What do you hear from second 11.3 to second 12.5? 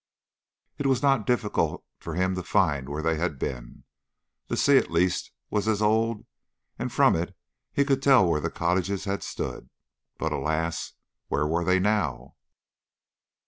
were they now!